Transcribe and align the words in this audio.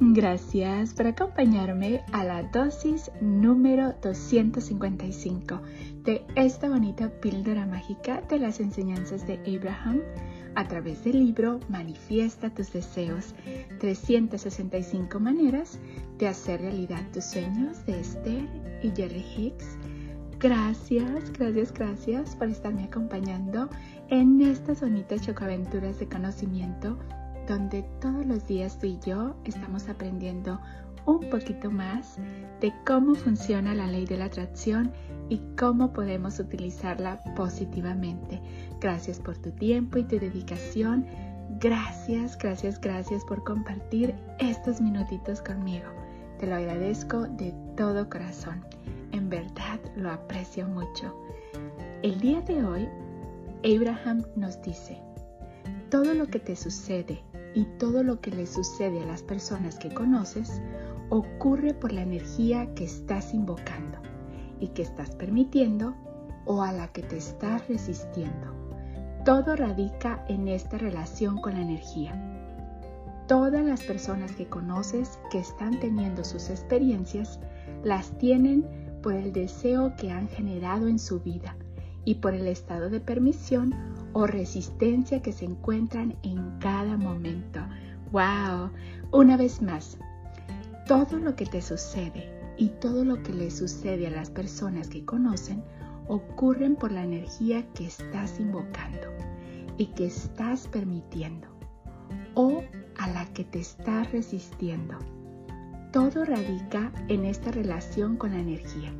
Gracias 0.00 0.94
por 0.94 1.06
acompañarme 1.06 2.02
a 2.12 2.24
la 2.24 2.42
dosis 2.44 3.10
número 3.20 3.94
255 4.02 5.60
de 6.04 6.24
esta 6.34 6.68
bonita 6.68 7.10
píldora 7.20 7.66
mágica 7.66 8.22
de 8.28 8.38
las 8.38 8.60
enseñanzas 8.60 9.26
de 9.26 9.40
Abraham 9.46 10.00
a 10.54 10.66
través 10.66 11.04
del 11.04 11.18
libro 11.18 11.60
Manifiesta 11.68 12.50
tus 12.50 12.72
deseos, 12.72 13.34
365 13.78 15.20
maneras 15.20 15.78
de 16.18 16.28
hacer 16.28 16.60
realidad 16.60 17.02
tus 17.12 17.24
sueños 17.24 17.84
de 17.86 18.00
Esther 18.00 18.48
y 18.82 18.90
Jerry 18.90 19.24
Hicks. 19.36 19.76
Gracias, 20.40 21.32
gracias, 21.32 21.72
gracias 21.72 22.36
por 22.36 22.48
estarme 22.48 22.84
acompañando 22.84 23.68
en 24.08 24.40
estas 24.40 24.80
bonitas 24.80 25.22
chocoaventuras 25.22 25.98
de 25.98 26.08
conocimiento 26.08 26.98
donde 27.48 27.82
todos 28.00 28.26
los 28.26 28.46
días 28.46 28.78
tú 28.78 28.86
y 28.86 28.98
yo 29.04 29.34
estamos 29.44 29.88
aprendiendo 29.88 30.60
un 31.06 31.30
poquito 31.30 31.70
más 31.70 32.18
de 32.60 32.72
cómo 32.86 33.14
funciona 33.14 33.74
la 33.74 33.86
ley 33.86 34.04
de 34.04 34.18
la 34.18 34.26
atracción 34.26 34.92
y 35.30 35.40
cómo 35.58 35.92
podemos 35.94 36.38
utilizarla 36.38 37.22
positivamente. 37.34 38.42
Gracias 38.80 39.18
por 39.18 39.38
tu 39.38 39.50
tiempo 39.52 39.96
y 39.98 40.04
tu 40.04 40.18
dedicación. 40.18 41.06
Gracias, 41.58 42.36
gracias, 42.36 42.78
gracias 42.78 43.24
por 43.24 43.42
compartir 43.42 44.14
estos 44.38 44.82
minutitos 44.82 45.40
conmigo. 45.40 45.86
Te 46.38 46.46
lo 46.46 46.56
agradezco 46.56 47.22
de 47.22 47.54
todo 47.74 48.10
corazón. 48.10 48.62
En 49.12 49.30
verdad 49.30 49.80
lo 49.96 50.10
aprecio 50.10 50.68
mucho. 50.68 51.16
El 52.02 52.20
día 52.20 52.42
de 52.42 52.62
hoy, 52.62 52.88
Abraham 53.64 54.24
nos 54.36 54.60
dice, 54.60 55.00
todo 55.90 56.12
lo 56.12 56.26
que 56.26 56.38
te 56.38 56.54
sucede 56.54 57.22
y 57.58 57.64
todo 57.64 58.04
lo 58.04 58.20
que 58.20 58.30
le 58.30 58.46
sucede 58.46 59.02
a 59.02 59.06
las 59.06 59.24
personas 59.24 59.80
que 59.80 59.92
conoces 59.92 60.62
ocurre 61.08 61.74
por 61.74 61.90
la 61.90 62.02
energía 62.02 62.72
que 62.76 62.84
estás 62.84 63.34
invocando 63.34 63.98
y 64.60 64.68
que 64.68 64.82
estás 64.82 65.16
permitiendo 65.16 65.96
o 66.44 66.62
a 66.62 66.70
la 66.70 66.86
que 66.92 67.02
te 67.02 67.16
estás 67.16 67.66
resistiendo. 67.66 68.54
Todo 69.24 69.56
radica 69.56 70.24
en 70.28 70.46
esta 70.46 70.78
relación 70.78 71.40
con 71.40 71.54
la 71.54 71.62
energía. 71.62 72.14
Todas 73.26 73.64
las 73.64 73.82
personas 73.82 74.30
que 74.36 74.46
conoces 74.46 75.18
que 75.32 75.40
están 75.40 75.80
teniendo 75.80 76.22
sus 76.22 76.50
experiencias 76.50 77.40
las 77.82 78.16
tienen 78.18 78.64
por 79.02 79.14
el 79.14 79.32
deseo 79.32 79.96
que 79.96 80.12
han 80.12 80.28
generado 80.28 80.86
en 80.86 81.00
su 81.00 81.18
vida 81.18 81.56
y 82.04 82.14
por 82.14 82.34
el 82.34 82.46
estado 82.46 82.88
de 82.88 83.00
permisión 83.00 83.74
o 84.12 84.26
resistencia 84.26 85.22
que 85.22 85.32
se 85.32 85.44
encuentran 85.44 86.16
en 86.22 86.58
cada 86.58 86.96
momento. 86.96 87.60
¡Wow! 88.12 88.70
Una 89.12 89.36
vez 89.36 89.62
más, 89.62 89.98
todo 90.86 91.18
lo 91.18 91.34
que 91.36 91.46
te 91.46 91.60
sucede 91.60 92.32
y 92.56 92.68
todo 92.80 93.04
lo 93.04 93.22
que 93.22 93.32
le 93.32 93.50
sucede 93.50 94.06
a 94.06 94.10
las 94.10 94.30
personas 94.30 94.88
que 94.88 95.04
conocen 95.04 95.62
ocurren 96.08 96.76
por 96.76 96.90
la 96.90 97.04
energía 97.04 97.66
que 97.74 97.86
estás 97.86 98.40
invocando 98.40 99.08
y 99.76 99.86
que 99.86 100.06
estás 100.06 100.66
permitiendo 100.66 101.46
o 102.34 102.62
a 102.98 103.08
la 103.10 103.26
que 103.32 103.44
te 103.44 103.60
estás 103.60 104.10
resistiendo. 104.12 104.98
Todo 105.92 106.24
radica 106.24 106.92
en 107.08 107.24
esta 107.24 107.50
relación 107.50 108.16
con 108.16 108.32
la 108.32 108.40
energía. 108.40 108.92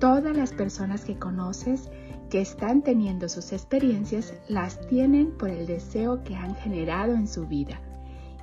Todas 0.00 0.34
las 0.34 0.54
personas 0.54 1.04
que 1.04 1.18
conoces 1.18 1.90
que 2.30 2.40
están 2.40 2.80
teniendo 2.80 3.28
sus 3.28 3.52
experiencias 3.52 4.32
las 4.48 4.80
tienen 4.86 5.36
por 5.36 5.50
el 5.50 5.66
deseo 5.66 6.22
que 6.22 6.34
han 6.34 6.54
generado 6.54 7.12
en 7.12 7.28
su 7.28 7.46
vida 7.46 7.78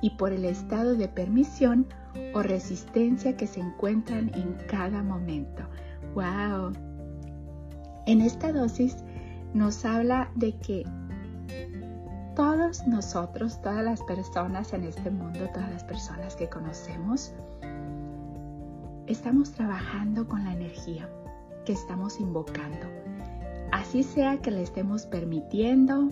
y 0.00 0.10
por 0.10 0.32
el 0.32 0.44
estado 0.44 0.94
de 0.94 1.08
permisión 1.08 1.88
o 2.32 2.42
resistencia 2.42 3.36
que 3.36 3.48
se 3.48 3.58
encuentran 3.58 4.30
en 4.34 4.56
cada 4.68 5.02
momento. 5.02 5.64
¡Wow! 6.14 6.74
En 8.06 8.20
esta 8.20 8.52
dosis 8.52 8.96
nos 9.52 9.84
habla 9.84 10.30
de 10.36 10.56
que 10.58 10.84
todos 12.36 12.86
nosotros, 12.86 13.60
todas 13.62 13.82
las 13.82 14.00
personas 14.04 14.72
en 14.72 14.84
este 14.84 15.10
mundo, 15.10 15.48
todas 15.52 15.72
las 15.72 15.82
personas 15.82 16.36
que 16.36 16.48
conocemos, 16.48 17.32
estamos 19.08 19.50
trabajando 19.50 20.28
con 20.28 20.44
la 20.44 20.52
energía 20.52 21.08
que 21.68 21.74
estamos 21.74 22.18
invocando 22.18 22.98
así 23.72 24.02
sea 24.02 24.38
que 24.38 24.50
le 24.50 24.62
estemos 24.62 25.06
permitiendo 25.06 26.08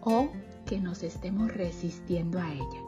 o 0.00 0.28
que 0.64 0.80
nos 0.80 1.02
estemos 1.02 1.52
resistiendo 1.54 2.40
a 2.40 2.50
ella. 2.50 2.82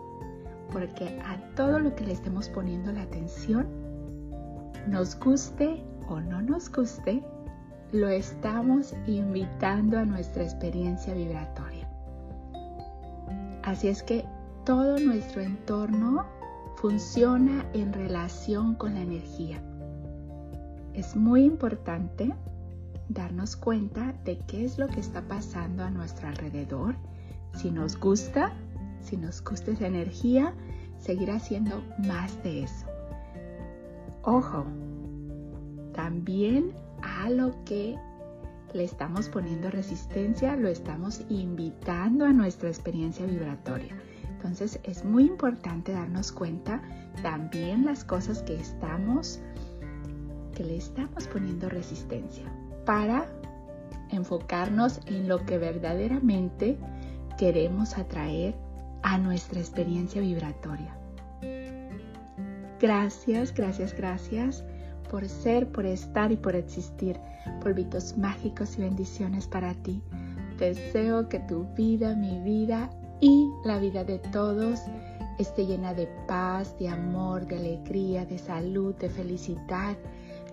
Porque 0.72 1.20
a 1.24 1.36
todo 1.54 1.78
lo 1.78 1.94
que 1.94 2.04
le 2.04 2.12
estemos 2.12 2.48
poniendo 2.48 2.92
la 2.92 3.02
atención, 3.02 3.66
nos 4.88 5.18
guste 5.18 5.84
o 6.08 6.20
no 6.20 6.40
nos 6.40 6.70
guste, 6.70 7.22
lo 7.92 8.08
estamos 8.08 8.94
invitando 9.06 9.98
a 9.98 10.04
nuestra 10.04 10.44
experiencia 10.44 11.12
vibratoria. 11.12 11.88
Así 13.64 13.88
es 13.88 14.02
que 14.02 14.24
todo 14.64 14.98
nuestro 14.98 15.42
entorno 15.42 16.26
funciona 16.76 17.66
en 17.74 17.92
relación 17.92 18.74
con 18.76 18.94
la 18.94 19.02
energía. 19.02 19.62
Es 20.94 21.16
muy 21.16 21.44
importante 21.44 22.34
darnos 23.08 23.56
cuenta 23.56 24.14
de 24.24 24.38
qué 24.46 24.64
es 24.64 24.78
lo 24.78 24.88
que 24.88 25.00
está 25.00 25.22
pasando 25.22 25.84
a 25.84 25.90
nuestro 25.90 26.28
alrededor. 26.28 26.94
Si 27.54 27.70
nos 27.70 27.98
gusta, 27.98 28.52
si 29.00 29.16
nos 29.16 29.42
gusta 29.42 29.72
esa 29.72 29.86
energía, 29.86 30.54
seguir 30.98 31.30
haciendo 31.30 31.82
más 31.98 32.42
de 32.42 32.64
eso. 32.64 32.86
Ojo, 34.22 34.64
también 35.94 36.72
a 37.02 37.28
lo 37.28 37.64
que 37.64 37.98
le 38.72 38.84
estamos 38.84 39.28
poniendo 39.28 39.70
resistencia, 39.70 40.56
lo 40.56 40.68
estamos 40.68 41.22
invitando 41.28 42.24
a 42.24 42.32
nuestra 42.32 42.68
experiencia 42.68 43.26
vibratoria. 43.26 43.94
Entonces 44.24 44.80
es 44.82 45.04
muy 45.04 45.24
importante 45.24 45.92
darnos 45.92 46.32
cuenta 46.32 46.82
también 47.22 47.84
las 47.84 48.04
cosas 48.04 48.42
que 48.42 48.54
estamos, 48.56 49.40
que 50.52 50.64
le 50.64 50.76
estamos 50.76 51.26
poniendo 51.26 51.68
resistencia 51.68 52.44
para 52.84 53.26
enfocarnos 54.10 55.00
en 55.06 55.28
lo 55.28 55.44
que 55.44 55.58
verdaderamente 55.58 56.78
queremos 57.38 57.96
atraer 57.98 58.54
a 59.02 59.18
nuestra 59.18 59.60
experiencia 59.60 60.20
vibratoria. 60.20 60.96
Gracias, 62.80 63.54
gracias, 63.54 63.94
gracias 63.94 64.64
por 65.10 65.28
ser, 65.28 65.70
por 65.70 65.86
estar 65.86 66.32
y 66.32 66.36
por 66.36 66.56
existir. 66.56 67.18
Polvitos 67.60 68.16
mágicos 68.16 68.78
y 68.78 68.82
bendiciones 68.82 69.46
para 69.46 69.74
ti. 69.74 70.02
Deseo 70.58 71.28
que 71.28 71.40
tu 71.40 71.64
vida, 71.74 72.14
mi 72.14 72.38
vida 72.40 72.90
y 73.20 73.48
la 73.64 73.78
vida 73.78 74.04
de 74.04 74.18
todos 74.18 74.80
esté 75.38 75.66
llena 75.66 75.94
de 75.94 76.06
paz, 76.26 76.76
de 76.78 76.88
amor, 76.88 77.46
de 77.46 77.56
alegría, 77.56 78.24
de 78.26 78.38
salud, 78.38 78.94
de 78.96 79.08
felicidad 79.08 79.96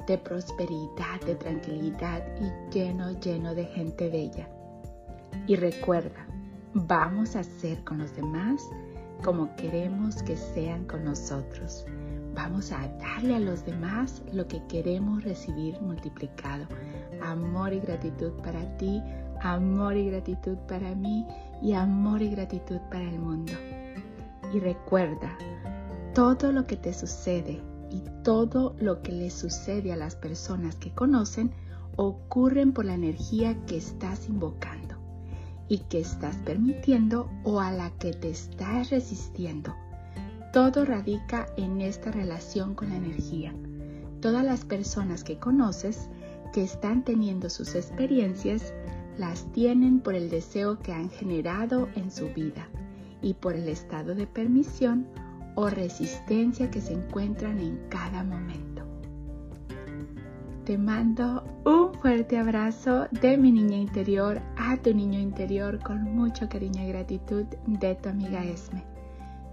de 0.09 0.17
prosperidad, 0.17 1.21
de 1.23 1.35
tranquilidad 1.35 2.23
y 2.41 2.73
lleno, 2.73 3.11
lleno 3.19 3.53
de 3.53 3.65
gente 3.65 4.09
bella. 4.09 4.49
Y 5.45 5.55
recuerda, 5.55 6.25
vamos 6.73 7.35
a 7.35 7.43
ser 7.43 7.83
con 7.83 7.99
los 7.99 8.15
demás 8.15 8.59
como 9.23 9.55
queremos 9.55 10.23
que 10.23 10.35
sean 10.35 10.85
con 10.85 11.03
nosotros. 11.05 11.85
Vamos 12.33 12.71
a 12.71 12.87
darle 12.97 13.35
a 13.35 13.39
los 13.39 13.63
demás 13.63 14.23
lo 14.33 14.47
que 14.47 14.65
queremos 14.65 15.23
recibir 15.23 15.79
multiplicado. 15.79 16.65
Amor 17.21 17.71
y 17.71 17.79
gratitud 17.79 18.31
para 18.41 18.77
ti, 18.77 19.03
amor 19.41 19.95
y 19.95 20.09
gratitud 20.09 20.57
para 20.67 20.95
mí 20.95 21.23
y 21.61 21.73
amor 21.73 22.23
y 22.23 22.31
gratitud 22.31 22.79
para 22.89 23.03
el 23.03 23.19
mundo. 23.19 23.53
Y 24.51 24.59
recuerda, 24.59 25.37
todo 26.15 26.51
lo 26.51 26.65
que 26.65 26.77
te 26.77 26.93
sucede 26.93 27.61
y 27.91 28.03
todo 28.23 28.75
lo 28.79 29.01
que 29.01 29.11
le 29.11 29.29
sucede 29.29 29.91
a 29.91 29.95
las 29.95 30.15
personas 30.15 30.75
que 30.75 30.91
conocen 30.91 31.51
ocurren 31.95 32.71
por 32.71 32.85
la 32.85 32.93
energía 32.93 33.65
que 33.65 33.77
estás 33.77 34.29
invocando 34.29 34.95
y 35.67 35.79
que 35.89 35.99
estás 35.99 36.35
permitiendo 36.37 37.29
o 37.43 37.59
a 37.59 37.71
la 37.71 37.91
que 37.91 38.13
te 38.13 38.29
estás 38.29 38.89
resistiendo. 38.89 39.75
Todo 40.51 40.83
radica 40.85 41.47
en 41.57 41.81
esta 41.81 42.11
relación 42.11 42.73
con 42.73 42.89
la 42.89 42.95
energía. 42.95 43.53
Todas 44.21 44.43
las 44.43 44.65
personas 44.65 45.23
que 45.23 45.37
conoces 45.37 46.09
que 46.53 46.63
están 46.63 47.03
teniendo 47.03 47.49
sus 47.49 47.75
experiencias 47.75 48.73
las 49.17 49.51
tienen 49.51 49.99
por 49.99 50.15
el 50.15 50.29
deseo 50.29 50.79
que 50.79 50.93
han 50.93 51.09
generado 51.09 51.87
en 51.95 52.09
su 52.09 52.29
vida 52.29 52.67
y 53.21 53.33
por 53.33 53.55
el 53.55 53.67
estado 53.67 54.15
de 54.15 54.25
permisión 54.25 55.07
o 55.55 55.69
resistencia 55.69 56.69
que 56.71 56.81
se 56.81 56.93
encuentran 56.93 57.59
en 57.59 57.79
cada 57.89 58.23
momento. 58.23 58.83
Te 60.65 60.77
mando 60.77 61.43
un 61.65 61.93
fuerte 61.95 62.37
abrazo 62.37 63.07
de 63.21 63.37
mi 63.37 63.51
niña 63.51 63.77
interior 63.77 64.39
a 64.55 64.77
tu 64.77 64.93
niño 64.93 65.19
interior 65.19 65.79
con 65.79 66.03
mucho 66.03 66.47
cariño 66.47 66.83
y 66.83 66.89
gratitud 66.89 67.45
de 67.65 67.95
tu 67.95 68.09
amiga 68.09 68.43
Esme. 68.43 68.83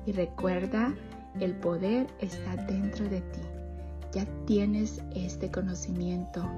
Y 0.04 0.12
recuerda, 0.12 0.94
el 1.40 1.54
poder 1.54 2.06
está 2.20 2.56
dentro 2.64 3.08
de 3.08 3.20
ti. 3.20 3.40
Ya 4.12 4.26
tienes 4.46 5.02
este 5.14 5.50
conocimiento. 5.50 6.48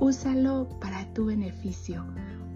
Úsalo 0.00 0.68
para 0.80 1.04
tu 1.12 1.26
beneficio. 1.26 2.04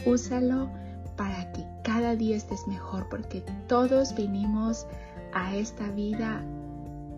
Úsalo 0.06 0.70
para 1.16 1.52
que 1.52 1.64
cada 1.84 2.16
día 2.16 2.36
estés 2.36 2.66
mejor 2.66 3.08
porque 3.08 3.44
todos 3.68 4.14
vinimos 4.14 4.86
a 5.32 5.54
esta 5.54 5.90
vida 5.90 6.42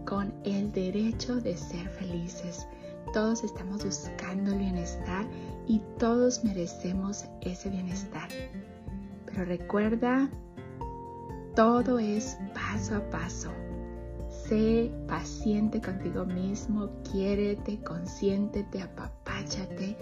con 0.06 0.32
el 0.44 0.72
derecho 0.72 1.36
de 1.36 1.56
ser 1.56 1.88
felices. 1.88 2.66
Todos 3.12 3.44
estamos 3.44 3.84
buscando 3.84 4.52
el 4.52 4.58
bienestar 4.58 5.26
y 5.66 5.80
todos 5.98 6.44
merecemos 6.44 7.24
ese 7.40 7.70
bienestar. 7.70 8.28
Pero 9.26 9.44
recuerda, 9.44 10.28
todo 11.54 11.98
es 11.98 12.36
paso 12.54 12.96
a 12.96 13.10
paso. 13.10 13.50
Sé 14.28 14.92
paciente 15.08 15.80
contigo 15.80 16.24
mismo, 16.24 16.90
quiérete, 17.10 17.82
consiéntete, 17.82 18.82
apapáchate 18.82 19.96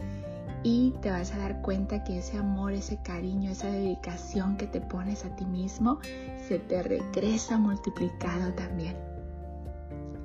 y 0.62 0.92
te 1.02 1.10
vas 1.10 1.32
a 1.32 1.38
dar 1.38 1.60
cuenta 1.62 2.04
que 2.04 2.18
ese 2.18 2.38
amor, 2.38 2.72
ese 2.72 2.98
cariño, 3.02 3.50
esa 3.50 3.70
dedicación 3.70 4.56
que 4.56 4.66
te 4.66 4.80
pones 4.80 5.24
a 5.24 5.34
ti 5.36 5.44
mismo 5.44 5.98
se 6.48 6.58
te 6.58 6.82
regresa 6.82 7.58
multiplicado 7.58 8.52
también. 8.54 8.96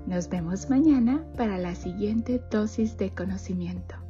Nos 0.05 0.29
vemos 0.29 0.69
mañana 0.69 1.23
para 1.35 1.57
la 1.57 1.75
siguiente 1.75 2.41
dosis 2.49 2.97
de 2.97 3.13
conocimiento. 3.13 4.06